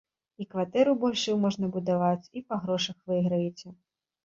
[0.43, 3.79] І кватэру большую можна будаваць, і па грошах выйграеце.